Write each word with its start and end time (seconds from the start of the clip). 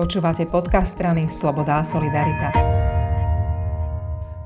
Počúvate 0.00 0.48
podcast 0.48 0.96
strany 0.96 1.28
Sloboda 1.28 1.76
a 1.76 1.84
Solidarita. 1.84 2.48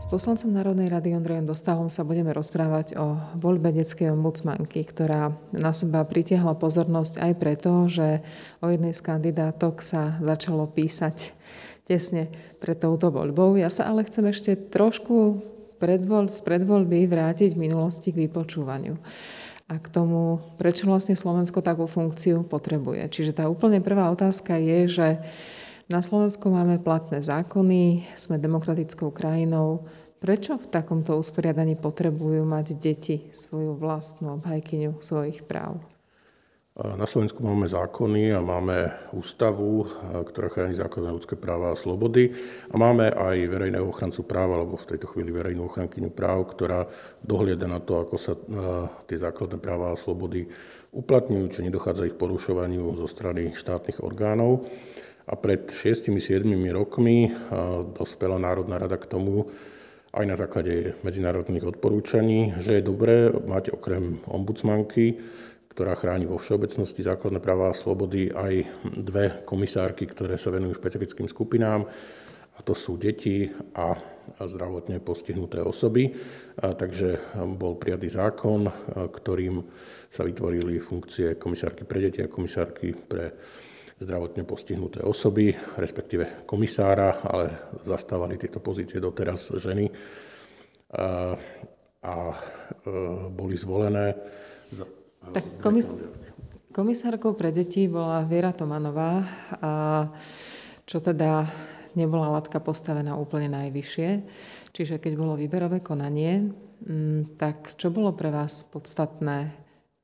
S 0.02 0.06
poslancom 0.10 0.50
Národnej 0.50 0.90
rady 0.90 1.14
Ondrejom 1.14 1.46
Dostalom 1.46 1.86
sa 1.86 2.02
budeme 2.02 2.34
rozprávať 2.34 2.98
o 2.98 3.14
voľbe 3.38 3.70
detskej 3.70 4.10
ombudsmanky, 4.18 4.82
ktorá 4.82 5.30
na 5.54 5.70
seba 5.70 6.02
pritiahla 6.02 6.58
pozornosť 6.58 7.22
aj 7.22 7.32
preto, 7.38 7.86
že 7.86 8.18
o 8.58 8.66
jednej 8.66 8.98
z 8.98 9.06
kandidátok 9.06 9.78
sa 9.78 10.18
začalo 10.18 10.66
písať 10.66 11.38
tesne 11.86 12.26
pred 12.58 12.74
touto 12.74 13.14
voľbou. 13.14 13.54
Ja 13.54 13.70
sa 13.70 13.86
ale 13.86 14.02
chcem 14.10 14.26
ešte 14.26 14.58
trošku 14.58 15.38
predvoľ, 15.78 16.34
z 16.34 16.42
predvoľby 16.50 17.06
vrátiť 17.06 17.54
v 17.54 17.70
minulosti 17.70 18.10
k 18.10 18.26
vypočúvaniu 18.26 18.98
a 19.64 19.80
k 19.80 19.86
tomu, 19.88 20.44
prečo 20.60 20.84
vlastne 20.84 21.16
Slovensko 21.16 21.64
takú 21.64 21.88
funkciu 21.88 22.44
potrebuje. 22.44 23.08
Čiže 23.08 23.40
tá 23.40 23.48
úplne 23.48 23.80
prvá 23.80 24.12
otázka 24.12 24.60
je, 24.60 24.78
že 24.88 25.08
na 25.88 26.00
Slovensku 26.00 26.48
máme 26.52 26.80
platné 26.80 27.20
zákony, 27.24 28.04
sme 28.16 28.40
demokratickou 28.40 29.12
krajinou. 29.12 29.84
Prečo 30.20 30.56
v 30.56 30.68
takomto 30.68 31.16
usporiadaní 31.20 31.76
potrebujú 31.76 32.44
mať 32.48 32.66
deti 32.76 33.28
svoju 33.32 33.76
vlastnú 33.76 34.40
obhajkyňu 34.40 35.00
svojich 35.00 35.44
práv? 35.44 35.80
Na 36.74 37.06
Slovensku 37.06 37.38
máme 37.38 37.70
zákony 37.70 38.34
a 38.34 38.42
máme 38.42 38.90
ústavu, 39.14 39.86
ktorá 40.26 40.50
chráni 40.50 40.74
základné 40.74 41.14
ľudské 41.14 41.38
práva 41.38 41.70
a 41.70 41.78
slobody. 41.78 42.34
A 42.66 42.74
máme 42.74 43.14
aj 43.14 43.46
verejného 43.46 43.86
ochrancu 43.86 44.26
práva, 44.26 44.58
alebo 44.58 44.74
v 44.74 44.90
tejto 44.90 45.06
chvíli 45.06 45.30
verejnú 45.30 45.70
ochrankyňu 45.70 46.10
práv, 46.10 46.50
ktorá 46.50 46.82
dohliada 47.22 47.70
na 47.70 47.78
to, 47.78 48.02
ako 48.02 48.18
sa 48.18 48.34
tie 49.06 49.14
základné 49.14 49.62
práva 49.62 49.94
a 49.94 50.00
slobody 50.02 50.50
uplatňujú, 50.90 51.46
či 51.54 51.62
nedochádza 51.62 52.10
ich 52.10 52.18
porušovaniu 52.18 52.90
zo 52.98 53.06
strany 53.06 53.54
štátnych 53.54 54.02
orgánov. 54.02 54.66
A 55.30 55.38
pred 55.38 55.70
6-7 55.70 56.42
rokmi 56.74 57.30
dospela 57.94 58.34
Národná 58.42 58.82
rada 58.82 58.98
k 58.98 59.06
tomu, 59.06 59.46
aj 60.10 60.26
na 60.26 60.34
základe 60.34 60.98
medzinárodných 61.06 61.70
odporúčaní, 61.70 62.58
že 62.58 62.78
je 62.78 62.86
dobré 62.86 63.30
mať 63.30 63.78
okrem 63.78 64.18
ombudsmanky 64.26 65.22
ktorá 65.74 65.98
chráni 65.98 66.30
vo 66.30 66.38
všeobecnosti 66.38 67.02
základné 67.02 67.42
práva 67.42 67.74
a 67.74 67.76
slobody, 67.76 68.30
aj 68.30 68.62
dve 68.94 69.42
komisárky, 69.42 70.06
ktoré 70.06 70.38
sa 70.38 70.54
venujú 70.54 70.78
špecifickým 70.78 71.26
skupinám, 71.26 71.82
a 72.54 72.62
to 72.62 72.70
sú 72.70 72.94
deti 72.94 73.50
a 73.74 73.98
zdravotne 74.38 75.02
postihnuté 75.02 75.58
osoby. 75.58 76.14
A 76.62 76.70
takže 76.78 77.34
bol 77.58 77.74
prijatý 77.74 78.06
zákon, 78.06 78.70
ktorým 78.94 79.58
sa 80.06 80.22
vytvorili 80.22 80.78
funkcie 80.78 81.34
komisárky 81.34 81.82
pre 81.82 81.98
deti 81.98 82.22
a 82.22 82.30
komisárky 82.30 82.94
pre 82.94 83.34
zdravotne 83.98 84.46
postihnuté 84.46 85.02
osoby, 85.02 85.50
respektíve 85.78 86.46
komisára, 86.46 87.18
ale 87.26 87.74
zastávali 87.82 88.38
tieto 88.38 88.62
pozície 88.62 89.02
doteraz 89.02 89.54
ženy 89.58 89.90
a, 90.94 91.34
a 92.02 92.14
e, 92.30 92.36
boli 93.30 93.54
zvolené 93.54 94.14
tak 95.32 95.44
komis- 95.62 95.96
komisárkou 96.74 97.38
pre 97.38 97.54
deti 97.54 97.86
bola 97.86 98.26
Viera 98.26 98.50
Tomanová, 98.50 99.22
a 99.62 99.70
čo 100.84 100.98
teda 100.98 101.46
nebola 101.94 102.34
latka 102.34 102.58
postavená 102.58 103.14
úplne 103.14 103.48
najvyššie. 103.54 104.10
Čiže 104.74 104.98
keď 104.98 105.12
bolo 105.14 105.38
výberové 105.38 105.78
konanie, 105.78 106.50
mm, 106.82 107.38
tak 107.38 107.78
čo 107.78 107.94
bolo 107.94 108.10
pre 108.10 108.34
vás 108.34 108.66
podstatné? 108.66 109.54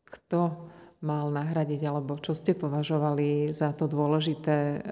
Kto 0.06 0.70
mal 1.02 1.32
nahradiť, 1.32 1.80
alebo 1.90 2.20
čo 2.20 2.36
ste 2.36 2.52
považovali 2.54 3.50
za 3.50 3.72
to 3.72 3.88
dôležité 3.88 4.84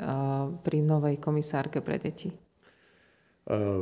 pri 0.65 0.79
novej 0.81 1.21
komisárke 1.21 1.85
pre 1.85 2.01
deti? 2.01 2.48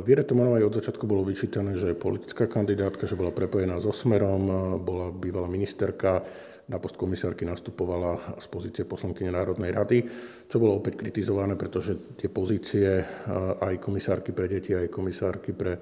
Viere 0.07 0.23
Tomanovej 0.23 0.63
od 0.63 0.79
začiatku 0.79 1.03
bolo 1.03 1.27
vyčítané, 1.27 1.75
že 1.75 1.91
je 1.91 1.99
politická 1.99 2.47
kandidátka, 2.47 3.03
že 3.03 3.19
bola 3.19 3.35
prepojená 3.35 3.75
so 3.83 3.91
Smerom, 3.91 4.47
bola 4.79 5.11
bývalá 5.11 5.51
ministerka, 5.51 6.23
na 6.67 6.79
post 6.83 6.99
komisárky 6.99 7.47
nastupovala 7.47 8.39
z 8.43 8.47
pozície 8.51 8.83
poslankyne 8.83 9.31
Národnej 9.31 9.71
rady, 9.71 10.03
čo 10.51 10.59
bolo 10.59 10.83
opäť 10.83 10.99
kritizované, 10.99 11.55
pretože 11.55 11.95
tie 12.19 12.27
pozície 12.27 13.07
aj 13.63 13.79
komisárky 13.79 14.35
pre 14.35 14.51
deti, 14.51 14.75
aj 14.75 14.91
komisárky 14.91 15.55
pre 15.55 15.79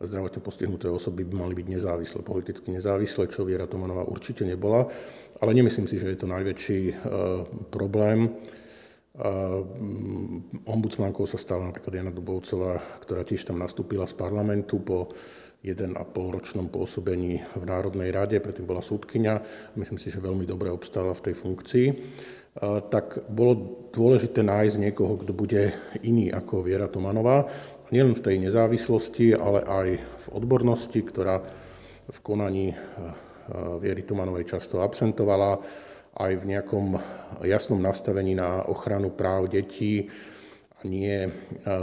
zdravotne 0.00 0.40
postihnuté 0.40 0.88
osoby 0.88 1.24
by 1.24 1.40
mali 1.40 1.52
byť 1.56 1.66
nezávislé, 1.68 2.20
politicky 2.24 2.68
nezávislé, 2.72 3.28
čo 3.28 3.44
Viera 3.44 3.68
Tomanová 3.68 4.08
určite 4.08 4.44
nebola. 4.44 4.88
Ale 5.40 5.52
nemyslím 5.52 5.84
si, 5.84 6.00
že 6.00 6.12
je 6.12 6.20
to 6.20 6.28
najväčší 6.32 6.80
problém. 7.68 8.32
Mm, 9.16 10.68
ombudsmankou 10.68 11.24
sa 11.24 11.40
stala 11.40 11.72
napríklad 11.72 11.88
Jana 11.88 12.12
Dubovcová, 12.12 12.76
ktorá 13.00 13.24
tiež 13.24 13.48
tam 13.48 13.56
nastúpila 13.56 14.04
z 14.04 14.12
parlamentu 14.12 14.76
po 14.84 15.08
1,5 15.64 15.96
ročnom 16.36 16.68
pôsobení 16.68 17.40
v 17.40 17.64
Národnej 17.64 18.12
rade, 18.12 18.36
predtým 18.44 18.68
bola 18.68 18.84
súdkynia, 18.84 19.40
myslím 19.80 19.96
si, 19.96 20.12
že 20.12 20.20
veľmi 20.20 20.44
dobre 20.44 20.68
obstála 20.68 21.16
v 21.16 21.24
tej 21.32 21.34
funkcii. 21.34 21.86
Tak 22.92 23.32
bolo 23.32 23.88
dôležité 23.88 24.44
nájsť 24.44 24.76
niekoho, 24.84 25.16
kto 25.16 25.32
bude 25.32 25.72
iný 26.04 26.28
ako 26.28 26.60
Viera 26.60 26.86
Tomanová, 26.86 27.48
nielen 27.88 28.12
v 28.12 28.24
tej 28.24 28.36
nezávislosti, 28.36 29.32
ale 29.32 29.64
aj 29.64 29.88
v 29.96 30.26
odbornosti, 30.36 31.00
ktorá 31.00 31.40
v 32.06 32.18
konaní 32.20 32.76
Viery 33.80 34.04
Tomanovej 34.04 34.56
často 34.56 34.84
absentovala 34.84 35.56
aj 36.16 36.32
v 36.40 36.48
nejakom 36.48 36.96
jasnom 37.44 37.80
nastavení 37.80 38.32
na 38.32 38.64
ochranu 38.64 39.12
práv 39.12 39.52
detí 39.52 40.08
a 40.76 40.80
nie 40.88 41.28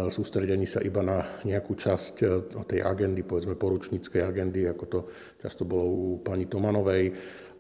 sústredení 0.10 0.66
sa 0.66 0.82
iba 0.82 1.02
na 1.02 1.26
nejakú 1.46 1.74
časť 1.74 2.16
e, 2.22 2.26
tej 2.66 2.86
agendy, 2.86 3.26
povedzme 3.26 3.58
poručníckej 3.58 4.22
agendy, 4.22 4.70
ako 4.70 4.86
to 4.86 5.00
často 5.42 5.66
bolo 5.66 5.86
u 5.90 6.02
pani 6.22 6.46
Tomanovej, 6.46 7.10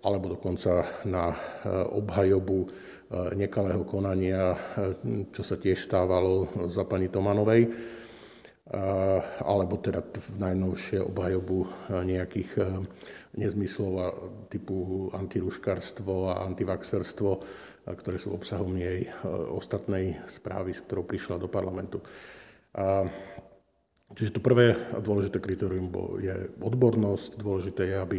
alebo 0.05 0.37
dokonca 0.37 0.85
na 1.09 1.33
e, 1.33 1.37
obhajobu 1.73 2.59
e, 2.61 2.67
nekalého 3.33 3.81
konania, 3.81 4.53
čo 5.33 5.41
sa 5.41 5.57
tiež 5.57 5.77
stávalo 5.77 6.69
za 6.69 6.85
pani 6.85 7.09
Tomanovej 7.09 7.65
alebo 9.43 9.77
teda 9.77 10.01
v 10.01 10.37
najnovšie 10.41 11.05
obhajobu 11.05 11.69
nejakých 11.93 12.57
nezmyslov 13.37 13.93
typu 14.49 15.09
antiruškarstvo 15.13 16.33
a 16.33 16.41
antivaxerstvo, 16.49 17.31
ktoré 17.85 18.17
sú 18.17 18.33
obsahom 18.33 18.73
jej 18.73 19.05
ostatnej 19.53 20.17
správy, 20.25 20.73
s 20.73 20.81
ktorou 20.89 21.05
prišla 21.05 21.37
do 21.37 21.45
parlamentu. 21.45 22.01
Čiže 24.13 24.37
to 24.37 24.45
prvé 24.45 24.77
a 24.93 25.01
dôležité 25.01 25.41
kritérium 25.41 25.89
je 26.21 26.33
odbornosť. 26.61 27.37
Dôležité 27.37 27.89
je, 27.89 27.97
aby 27.97 28.17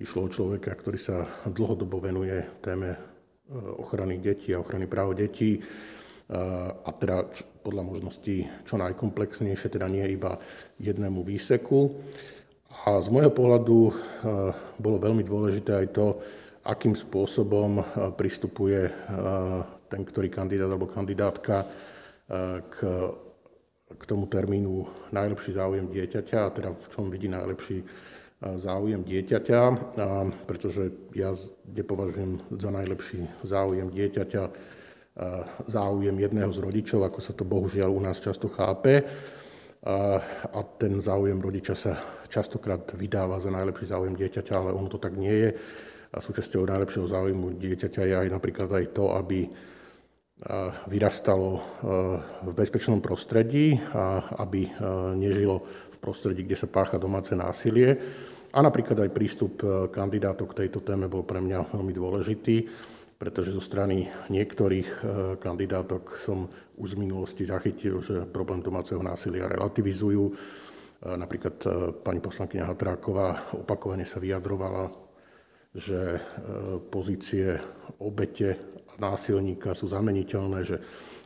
išlo 0.00 0.28
o 0.28 0.32
človeka, 0.32 0.72
ktorý 0.72 0.96
sa 0.96 1.28
dlhodobo 1.48 2.00
venuje 2.00 2.40
téme 2.64 2.96
ochrany 3.80 4.24
detí 4.24 4.56
a 4.56 4.60
ochrany 4.64 4.88
práv 4.88 5.12
detí 5.12 5.60
a 6.32 6.90
teda 6.96 7.28
podľa 7.64 7.82
možností 7.82 8.44
čo 8.68 8.76
najkomplexnejšie, 8.76 9.72
teda 9.72 9.88
nie 9.88 10.04
iba 10.12 10.36
jednému 10.76 11.24
výseku. 11.24 11.96
A 12.84 13.00
z 13.00 13.08
môjho 13.08 13.32
pohľadu 13.32 13.78
bolo 14.76 14.96
veľmi 15.00 15.24
dôležité 15.24 15.72
aj 15.82 15.86
to, 15.96 16.20
akým 16.68 16.92
spôsobom 16.92 17.80
pristupuje 18.20 18.92
ten, 19.88 20.02
ktorý 20.04 20.28
kandidát 20.28 20.68
alebo 20.68 20.92
kandidátka 20.92 21.64
k, 22.68 22.76
k 23.94 24.02
tomu 24.04 24.28
termínu 24.28 24.84
najlepší 25.12 25.56
záujem 25.56 25.88
dieťaťa, 25.88 26.40
teda 26.56 26.72
v 26.72 26.86
čom 26.92 27.08
vidí 27.08 27.28
najlepší 27.32 27.84
záujem 28.44 29.00
dieťaťa, 29.06 29.60
pretože 30.44 30.92
ja 31.16 31.32
nepovažujem 31.68 32.42
za 32.60 32.68
najlepší 32.68 33.24
záujem 33.40 33.88
dieťaťa 33.88 34.73
záujem 35.70 36.18
jedného 36.18 36.50
z 36.50 36.58
rodičov, 36.58 37.06
ako 37.06 37.20
sa 37.22 37.32
to 37.38 37.46
bohužiaľ 37.46 37.90
u 37.94 38.02
nás 38.02 38.18
často 38.18 38.50
chápe. 38.50 39.06
A 39.84 40.60
ten 40.80 40.96
záujem 40.96 41.38
rodiča 41.38 41.76
sa 41.76 41.92
častokrát 42.26 42.82
vydáva 42.96 43.36
za 43.38 43.52
najlepší 43.52 43.94
záujem 43.94 44.16
dieťaťa, 44.16 44.54
ale 44.56 44.70
ono 44.74 44.88
to 44.88 44.98
tak 44.98 45.14
nie 45.14 45.30
je. 45.30 45.50
A 46.14 46.18
súčasťou 46.18 46.66
najlepšieho 46.66 47.06
záujmu 47.06 47.54
dieťaťa 47.58 48.02
je 48.06 48.14
aj 48.26 48.28
napríklad 48.32 48.70
aj 48.70 48.86
to, 48.96 49.12
aby 49.12 49.46
vyrastalo 50.90 51.62
v 52.42 52.50
bezpečnom 52.56 52.98
prostredí 52.98 53.78
a 53.94 54.34
aby 54.42 54.66
nežilo 55.14 55.62
v 55.94 55.96
prostredí, 56.02 56.42
kde 56.42 56.58
sa 56.58 56.66
pácha 56.66 56.98
domáce 56.98 57.36
násilie. 57.38 57.94
A 58.50 58.58
napríklad 58.62 58.98
aj 58.98 59.14
prístup 59.14 59.62
kandidátov 59.92 60.50
k 60.50 60.66
tejto 60.66 60.82
téme 60.82 61.06
bol 61.06 61.22
pre 61.22 61.38
mňa 61.44 61.70
veľmi 61.70 61.92
dôležitý 61.92 62.56
pretože 63.18 63.54
zo 63.54 63.62
strany 63.62 64.10
niektorých 64.30 64.88
e, 64.88 65.02
kandidátok 65.38 66.18
som 66.18 66.50
už 66.74 66.98
z 66.98 67.00
minulosti 67.00 67.44
zachytil, 67.46 68.02
že 68.02 68.26
problém 68.26 68.58
domáceho 68.58 68.98
násilia 68.98 69.46
relativizujú. 69.46 70.22
E, 70.28 70.32
napríklad 71.14 71.56
e, 71.62 71.68
pani 72.02 72.18
poslankyňa 72.18 72.68
Hatráková 72.68 73.54
opakovane 73.54 74.02
sa 74.02 74.18
vyjadrovala, 74.18 74.90
že 75.74 76.22
pozície 76.86 77.58
obete 77.98 78.54
a 78.86 79.10
násilníka 79.10 79.74
sú 79.74 79.90
zameniteľné, 79.90 80.62
že 80.62 80.78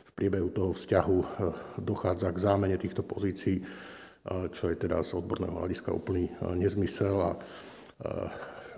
v 0.09 0.11
priebehu 0.17 0.49
toho 0.49 0.73
vzťahu 0.73 1.17
dochádza 1.77 2.33
k 2.33 2.43
zámene 2.49 2.73
týchto 2.81 3.05
pozícií, 3.05 3.61
čo 4.25 4.63
je 4.73 4.75
teda 4.75 5.05
z 5.05 5.21
odborného 5.21 5.53
hľadiska 5.53 5.93
úplný 5.93 6.33
nezmysel 6.57 7.29
a 7.29 7.31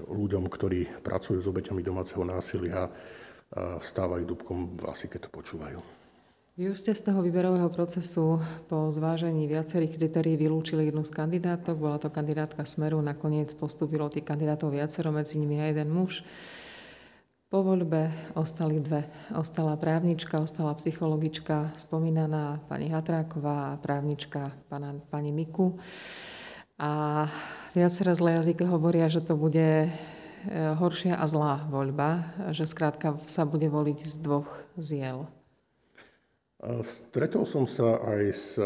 ľuďom, 0.08 0.50
ktorí 0.50 1.04
pracujú 1.06 1.38
s 1.38 1.50
obeťami 1.50 1.86
domáceho 1.86 2.26
násilia, 2.26 2.90
vstávajú 3.52 4.24
dubkom 4.24 4.80
asi, 4.88 5.12
keď 5.12 5.28
to 5.28 5.30
počúvajú. 5.36 5.80
Vy 6.60 6.68
už 6.68 6.84
ste 6.84 6.92
z 6.92 7.10
toho 7.10 7.24
výberového 7.24 7.72
procesu 7.72 8.38
po 8.68 8.92
zvážení 8.92 9.48
viacerých 9.48 9.96
kritérií 9.96 10.36
vylúčili 10.36 10.92
jednu 10.92 11.08
z 11.08 11.16
kandidátok. 11.16 11.80
Bola 11.80 11.96
to 11.98 12.12
kandidátka 12.12 12.68
Smeru. 12.68 13.00
Nakoniec 13.00 13.56
postúpilo 13.56 14.12
tých 14.12 14.28
kandidátov 14.28 14.76
viacero, 14.76 15.16
medzi 15.16 15.40
nimi 15.40 15.64
aj 15.64 15.72
jeden 15.74 15.90
muž. 15.96 16.28
Po 17.52 17.64
voľbe 17.64 18.12
ostali 18.36 18.80
dve. 18.84 19.08
Ostala 19.36 19.80
právnička, 19.80 20.40
ostala 20.40 20.76
psychologička, 20.76 21.76
spomínaná 21.76 22.64
pani 22.68 22.92
Hatráková 22.92 23.76
a 23.76 23.80
právnička 23.80 24.52
pana, 24.72 24.96
pani 25.12 25.36
Miku. 25.36 25.76
A 26.82 27.30
viacero 27.78 28.10
zlé 28.18 28.42
jazyky 28.42 28.66
hovoria, 28.66 29.06
že 29.06 29.22
to 29.22 29.38
bude 29.38 29.86
e, 29.86 29.90
horšia 30.50 31.14
a 31.14 31.30
zlá 31.30 31.70
voľba, 31.70 32.34
že 32.50 32.66
skrátka 32.66 33.22
sa 33.30 33.46
bude 33.46 33.70
voliť 33.70 34.02
z 34.02 34.16
dvoch 34.26 34.50
ziel. 34.82 35.30
Stretol 36.82 37.46
som 37.46 37.66
sa 37.66 38.02
aj 38.02 38.24
s 38.34 38.58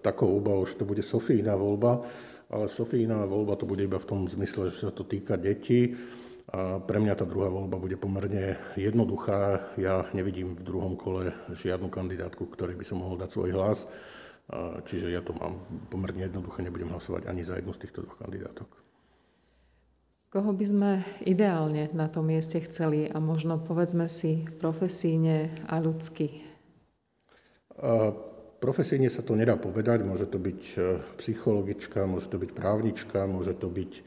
takou 0.00 0.36
obavou, 0.36 0.64
že 0.64 0.80
to 0.80 0.88
bude 0.88 1.04
Sofína 1.04 1.52
voľba, 1.56 2.00
ale 2.48 2.68
Sofína 2.68 3.28
voľba 3.28 3.60
to 3.60 3.68
bude 3.68 3.84
iba 3.84 4.00
v 4.00 4.08
tom 4.08 4.20
zmysle, 4.24 4.72
že 4.72 4.88
sa 4.88 4.92
to 4.92 5.04
týka 5.04 5.40
detí. 5.40 5.96
A 6.52 6.76
pre 6.80 7.00
mňa 7.00 7.16
tá 7.16 7.24
druhá 7.24 7.48
voľba 7.48 7.80
bude 7.80 7.96
pomerne 7.96 8.60
jednoduchá. 8.76 9.72
Ja 9.80 10.04
nevidím 10.12 10.52
v 10.52 10.64
druhom 10.64 10.96
kole 11.00 11.32
žiadnu 11.48 11.88
kandidátku, 11.88 12.44
ktorej 12.52 12.76
by 12.76 12.84
som 12.84 13.00
mohol 13.00 13.16
dať 13.16 13.32
svoj 13.32 13.50
hlas. 13.56 13.88
Čiže 14.88 15.14
ja 15.14 15.22
to 15.22 15.32
mám 15.38 15.62
pomerne 15.88 16.26
jednoduché, 16.26 16.66
nebudem 16.66 16.90
hlasovať 16.90 17.30
ani 17.30 17.46
za 17.46 17.56
jednu 17.56 17.72
z 17.72 17.82
týchto 17.86 18.02
dvoch 18.02 18.18
kandidátok. 18.20 18.68
Koho 20.32 20.50
by 20.56 20.64
sme 20.64 20.90
ideálne 21.28 21.92
na 21.92 22.08
tom 22.08 22.32
mieste 22.32 22.56
chceli 22.64 23.04
a 23.04 23.20
možno 23.20 23.60
povedzme 23.60 24.08
si 24.08 24.48
profesíne 24.60 25.52
a 25.68 25.76
ľudsky 25.76 26.52
Profesijne 28.62 29.10
sa 29.10 29.26
to 29.26 29.34
nedá 29.34 29.58
povedať, 29.58 30.06
môže 30.06 30.30
to 30.30 30.38
byť 30.38 30.60
e, 30.62 30.74
psychologička, 31.18 32.06
môže 32.06 32.30
to 32.30 32.38
byť 32.38 32.50
právnička, 32.54 33.26
môže 33.26 33.58
to 33.58 33.66
byť 33.66 33.92
e, 33.98 34.02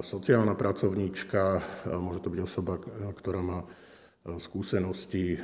sociálna 0.00 0.56
pracovníčka, 0.56 1.60
e, 1.60 1.92
môže 1.92 2.24
to 2.24 2.32
byť 2.32 2.40
osoba, 2.40 2.80
ktorá 3.12 3.44
má 3.44 3.60
skúsenosti 4.24 5.40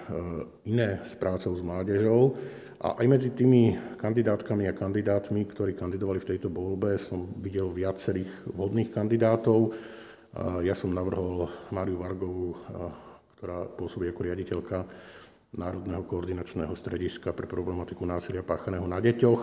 iné 0.68 1.00
s 1.00 1.16
prácou 1.16 1.56
s 1.56 1.62
mládežou. 1.64 2.36
A 2.76 3.00
aj 3.00 3.06
medzi 3.08 3.32
tými 3.32 3.72
kandidátkami 3.96 4.68
a 4.68 4.76
kandidátmi, 4.76 5.48
ktorí 5.48 5.72
kandidovali 5.72 6.20
v 6.20 6.28
tejto 6.36 6.52
voľbe, 6.52 7.00
som 7.00 7.24
videl 7.40 7.72
viacerých 7.72 8.52
vhodných 8.52 8.92
kandidátov. 8.92 9.72
Ja 10.60 10.76
som 10.76 10.92
navrhol 10.92 11.48
Máriu 11.72 11.96
Vargovú, 11.96 12.52
ktorá 13.40 13.64
pôsobí 13.64 14.12
ako 14.12 14.20
riaditeľka 14.28 14.84
Národného 15.56 16.04
koordinačného 16.04 16.76
strediska 16.76 17.32
pre 17.32 17.48
problematiku 17.48 18.04
násilia 18.04 18.44
páchaného 18.44 18.84
na 18.84 19.00
deťoch. 19.00 19.42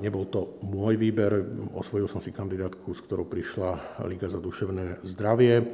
Nebol 0.00 0.24
to 0.32 0.56
môj 0.64 0.96
výber, 0.96 1.36
osvojil 1.76 2.08
som 2.08 2.24
si 2.24 2.32
kandidátku, 2.32 2.96
s 2.96 3.04
ktorou 3.04 3.28
prišla 3.28 4.00
Liga 4.08 4.32
za 4.32 4.40
duševné 4.40 5.04
zdravie. 5.04 5.68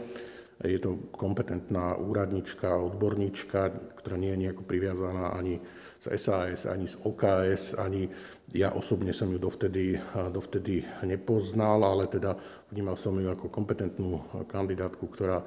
Je 0.59 0.79
to 0.83 0.99
kompetentná 1.15 1.95
úradnička, 2.03 2.67
odborníčka, 2.75 3.71
ktorá 4.03 4.19
nie 4.19 4.35
je 4.35 4.43
nejako 4.43 4.67
priviazaná 4.67 5.39
ani 5.39 5.63
z 6.03 6.07
SAS, 6.19 6.67
ani 6.67 6.87
z 6.87 6.99
OKS, 7.03 7.79
ani 7.79 8.11
ja 8.55 8.75
osobne 8.75 9.15
som 9.15 9.31
ju 9.31 9.39
dovtedy, 9.39 9.99
dovtedy 10.35 10.83
nepoznal, 11.07 11.83
ale 11.83 12.11
teda 12.11 12.35
vnímal 12.75 12.99
som 12.99 13.15
ju 13.19 13.31
ako 13.31 13.47
kompetentnú 13.51 14.19
kandidátku, 14.51 15.07
ktorá 15.07 15.43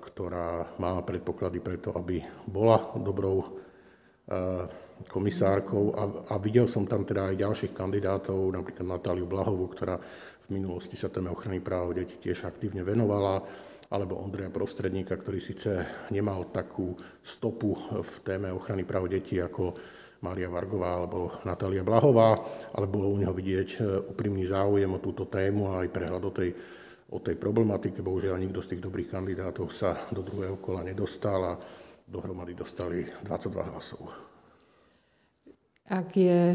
ktorá 0.00 0.68
má 0.76 1.00
predpoklady 1.00 1.64
preto, 1.64 1.96
aby 1.96 2.20
bola 2.44 2.92
dobrou 3.00 3.60
komisárkou 5.08 5.96
a, 5.96 6.02
a 6.32 6.34
videl 6.38 6.68
som 6.68 6.84
tam 6.84 7.02
teda 7.02 7.32
aj 7.32 7.40
ďalších 7.40 7.72
kandidátov, 7.72 8.52
napríklad 8.52 8.86
Natáliu 8.86 9.26
Blahovú, 9.26 9.66
ktorá 9.72 9.96
v 10.44 10.48
minulosti 10.52 10.94
sa 10.94 11.08
téme 11.08 11.32
ochrany 11.32 11.62
práv 11.62 11.96
detí 11.96 12.20
tiež 12.20 12.46
aktívne 12.46 12.84
venovala, 12.84 13.42
alebo 13.90 14.22
Ondreja 14.22 14.52
Prostredníka, 14.52 15.18
ktorý 15.18 15.42
síce 15.42 15.82
nemal 16.14 16.46
takú 16.54 16.94
stopu 17.22 17.74
v 17.90 18.14
téme 18.22 18.54
ochrany 18.54 18.86
práv 18.86 19.10
detí 19.10 19.42
ako 19.42 19.74
Mária 20.20 20.52
Vargová 20.52 21.00
alebo 21.00 21.32
Natália 21.48 21.80
Blahová, 21.80 22.36
ale 22.76 22.86
bolo 22.86 23.08
u 23.08 23.16
neho 23.16 23.32
vidieť 23.32 23.68
e, 23.72 23.78
úprimný 24.12 24.44
záujem 24.44 24.90
o 24.92 25.00
túto 25.00 25.24
tému 25.24 25.72
a 25.72 25.80
aj 25.80 25.88
prehľad 25.96 26.22
o 26.28 26.32
tej 26.34 26.50
o 27.10 27.18
tej 27.18 27.34
problematike. 27.34 28.06
Bohužiaľ 28.06 28.38
nikto 28.38 28.62
z 28.62 28.74
tých 28.74 28.84
dobrých 28.86 29.10
kandidátov 29.10 29.66
sa 29.74 29.98
do 30.14 30.22
druhého 30.22 30.62
kola 30.62 30.86
nedostal 30.86 31.42
a 31.42 31.54
dohromady 32.10 32.58
dostali 32.58 33.06
22 33.24 33.70
hlasov. 33.70 34.10
Ak, 35.90 36.14
je, 36.14 36.54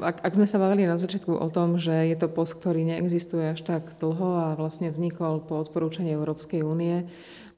ak, 0.00 0.24
ak 0.24 0.32
sme 0.32 0.48
sa 0.48 0.56
bavili 0.56 0.88
na 0.88 0.96
začiatku 0.96 1.28
o 1.28 1.48
tom, 1.52 1.76
že 1.76 2.08
je 2.08 2.16
to 2.16 2.32
post, 2.32 2.56
ktorý 2.56 2.88
neexistuje 2.88 3.52
až 3.52 3.60
tak 3.60 3.84
dlho 4.00 4.48
a 4.48 4.56
vlastne 4.56 4.88
vznikol 4.88 5.44
po 5.44 5.60
odporúčaní 5.60 6.16
Európskej 6.16 6.64
únie, 6.64 7.04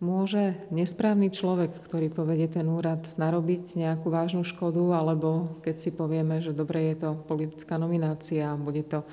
môže 0.02 0.58
nesprávny 0.74 1.30
človek, 1.30 1.70
ktorý 1.86 2.10
povedie 2.10 2.50
ten 2.50 2.66
úrad, 2.66 3.06
narobiť 3.14 3.78
nejakú 3.78 4.10
vážnu 4.10 4.42
škodu, 4.42 4.82
alebo 4.90 5.62
keď 5.62 5.76
si 5.78 5.94
povieme, 5.94 6.42
že 6.42 6.50
dobre 6.50 6.90
je 6.90 7.06
to 7.06 7.10
politická 7.30 7.78
nominácia, 7.78 8.58
bude 8.58 8.82
to 8.82 9.06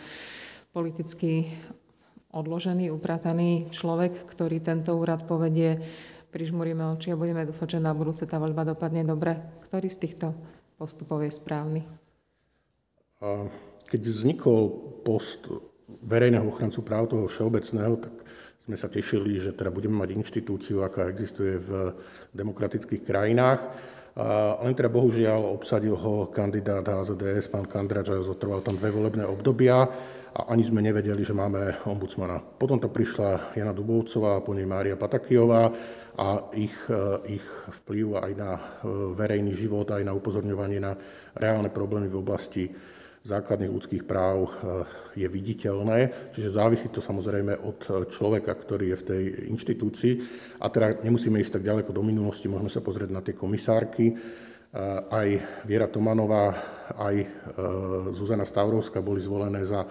politicky 0.74 1.54
odložený, 2.34 2.90
uprataný 2.90 3.70
človek, 3.70 4.26
ktorý 4.26 4.58
tento 4.58 4.98
úrad 4.98 5.30
povedie, 5.30 5.86
prižmuríme 6.36 6.84
oči 6.92 7.16
a 7.16 7.20
budeme 7.20 7.48
dúfať, 7.48 7.80
že 7.80 7.80
na 7.80 7.96
budúce 7.96 8.28
tá 8.28 8.36
voľba 8.36 8.68
dopadne 8.68 9.08
dobre. 9.08 9.40
Ktorý 9.64 9.88
z 9.88 10.04
týchto 10.04 10.36
postupov 10.76 11.24
je 11.24 11.32
správny? 11.32 11.88
Keď 13.88 14.02
vznikol 14.04 14.92
post 15.08 15.48
verejného 15.88 16.44
ochrancu 16.44 16.84
práv 16.84 17.08
toho 17.08 17.32
všeobecného, 17.32 17.96
tak 18.04 18.14
sme 18.68 18.76
sa 18.76 18.92
tešili, 18.92 19.40
že 19.40 19.56
teda 19.56 19.72
budeme 19.72 19.96
mať 20.04 20.12
inštitúciu, 20.12 20.84
aká 20.84 21.08
existuje 21.08 21.56
v 21.56 21.96
demokratických 22.36 23.08
krajinách. 23.08 23.64
Len 24.60 24.74
teda 24.76 24.92
bohužiaľ 24.92 25.56
obsadil 25.56 25.96
ho 25.96 26.28
kandidát 26.28 26.84
HZDS, 26.84 27.48
pán 27.48 27.64
Kandrač, 27.64 28.12
a 28.12 28.20
zotrval 28.20 28.60
tam 28.60 28.76
dve 28.76 28.92
volebné 28.92 29.24
obdobia 29.24 29.88
a 30.36 30.52
ani 30.52 30.68
sme 30.68 30.84
nevedeli, 30.84 31.24
že 31.24 31.32
máme 31.32 31.88
ombudsmana. 31.88 32.44
Potom 32.44 32.76
to 32.76 32.92
prišla 32.92 33.56
Jana 33.56 33.72
Dubovcová, 33.72 34.44
po 34.44 34.52
nej 34.52 34.68
Mária 34.68 35.00
Patakijová 35.00 35.72
a 36.16 36.48
ich, 36.56 36.76
eh, 36.88 37.40
ich 37.40 37.46
vplyv 37.84 38.24
aj 38.24 38.32
na 38.40 38.52
eh, 38.56 38.62
verejný 39.16 39.52
život, 39.52 39.92
aj 39.92 40.04
na 40.08 40.16
upozorňovanie 40.16 40.80
na 40.80 40.96
reálne 41.36 41.68
problémy 41.68 42.08
v 42.08 42.20
oblasti 42.20 42.66
základných 43.26 43.74
ľudských 43.74 44.04
práv 44.08 44.48
eh, 44.48 44.52
je 45.20 45.28
viditeľné. 45.28 46.32
Čiže 46.32 46.56
závisí 46.56 46.88
to 46.88 47.04
samozrejme 47.04 47.60
od 47.68 48.08
človeka, 48.08 48.56
ktorý 48.56 48.96
je 48.96 49.00
v 49.04 49.08
tej 49.08 49.24
inštitúcii. 49.52 50.14
A 50.64 50.72
teda 50.72 51.04
nemusíme 51.04 51.36
ísť 51.40 51.60
tak 51.60 51.68
ďaleko 51.68 51.92
do 51.92 52.04
minulosti, 52.04 52.48
môžeme 52.48 52.72
sa 52.72 52.80
pozrieť 52.80 53.12
na 53.12 53.20
tie 53.20 53.36
komisárky. 53.36 54.16
Aj 55.08 55.30
Viera 55.64 55.88
Tomanová, 55.88 56.52
aj 57.00 57.16
Zuzana 58.12 58.44
Stavrovská 58.44 59.00
boli 59.00 59.24
zvolené 59.24 59.64
za 59.64 59.88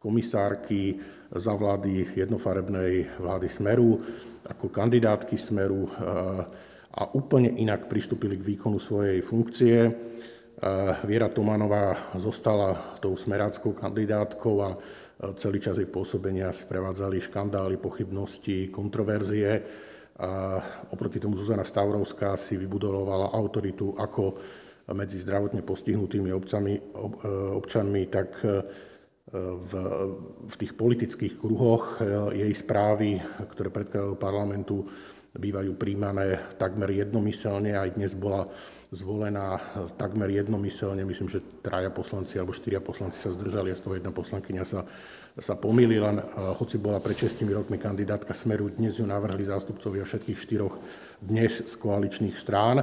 komisárky 0.00 0.96
za 1.30 1.52
vlády 1.54 2.08
jednofarebnej 2.16 3.20
vlády 3.20 3.46
Smeru, 3.46 4.00
ako 4.48 4.72
kandidátky 4.72 5.36
Smeru 5.36 5.86
eh, 5.86 5.92
a 6.90 7.02
úplne 7.14 7.54
inak 7.60 7.86
pristúpili 7.86 8.40
k 8.40 8.56
výkonu 8.56 8.80
svojej 8.80 9.20
funkcie. 9.20 9.78
Eh, 9.86 9.92
Viera 11.04 11.28
Tomanová 11.28 12.16
zostala 12.16 12.98
tou 12.98 13.14
smeráckou 13.14 13.76
kandidátkou 13.76 14.54
a 14.64 14.70
eh, 14.72 14.80
celý 15.36 15.60
čas 15.60 15.76
jej 15.76 15.86
pôsobenia 15.86 16.48
prevádzali 16.50 17.20
škandály, 17.20 17.76
pochybnosti, 17.76 18.72
kontroverzie. 18.72 19.52
A 20.20 20.60
oproti 20.92 21.16
tomu 21.16 21.32
Zuzana 21.32 21.64
Stavrovská 21.64 22.36
si 22.36 22.60
vybudovala 22.60 23.32
autoritu 23.32 23.96
ako 23.96 24.36
medzi 24.92 25.16
zdravotne 25.16 25.64
postihnutými 25.64 26.28
občanmi, 26.28 26.76
občanmi 27.56 28.02
tak 28.12 28.36
v, 29.38 29.72
v 30.50 30.54
tých 30.58 30.74
politických 30.74 31.38
kruhoch 31.38 32.02
eh, 32.02 32.42
jej 32.46 32.52
správy, 32.54 33.22
ktoré 33.54 33.70
predkladajú 33.70 34.18
parlamentu, 34.18 34.82
bývajú 35.30 35.78
príjmané 35.78 36.58
takmer 36.58 36.90
jednomyselne. 36.90 37.78
Aj 37.78 37.86
dnes 37.94 38.18
bola 38.18 38.50
zvolená 38.90 39.62
takmer 39.94 40.26
jednomyselne. 40.34 41.06
Myslím, 41.06 41.30
že 41.30 41.46
traja 41.62 41.94
poslanci 41.94 42.42
alebo 42.42 42.50
štyria 42.50 42.82
poslanci 42.82 43.22
sa 43.22 43.30
zdržali 43.30 43.70
a 43.70 43.78
z 43.78 43.86
toho 43.86 43.94
jedna 43.94 44.10
poslankyňa 44.10 44.64
sa, 44.66 44.82
sa 45.38 45.54
pomýlila. 45.54 46.18
Hoci 46.58 46.82
bola 46.82 46.98
pred 46.98 47.14
6 47.14 47.46
rokmi 47.54 47.78
kandidátka 47.78 48.34
Smeru, 48.34 48.74
dnes 48.74 48.98
ju 48.98 49.06
navrhli 49.06 49.46
zástupcovia 49.46 50.02
všetkých 50.02 50.38
štyroch 50.42 50.74
dnes 51.22 51.62
z 51.62 51.74
koaličných 51.78 52.34
strán. 52.34 52.82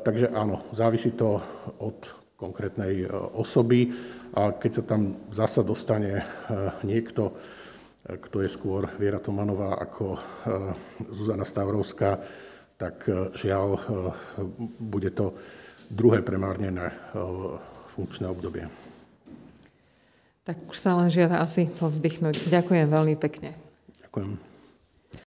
Takže 0.00 0.32
áno, 0.32 0.64
závisí 0.72 1.12
to 1.12 1.36
od 1.84 2.00
konkrétnej 2.40 3.04
osoby 3.36 3.92
a 4.32 4.56
keď 4.56 4.70
sa 4.80 4.82
tam 4.84 5.16
zasa 5.28 5.60
dostane 5.60 6.24
niekto, 6.82 7.36
kto 8.02 8.42
je 8.42 8.50
skôr 8.50 8.88
Viera 8.98 9.22
Tomanová 9.22 9.78
ako 9.78 10.18
Zuzana 11.12 11.46
Stavrovská, 11.46 12.18
tak 12.80 13.06
žiaľ, 13.38 13.78
bude 14.82 15.14
to 15.14 15.36
druhé 15.86 16.24
premárnené 16.24 16.90
funkčné 17.86 18.26
obdobie. 18.26 18.66
Tak 20.42 20.66
už 20.66 20.74
sa 20.74 20.98
len 20.98 21.06
žiada 21.06 21.38
asi 21.38 21.70
povzdychnúť. 21.70 22.50
Ďakujem 22.50 22.90
veľmi 22.90 23.14
pekne. 23.14 23.54
Ďakujem. 24.02 24.51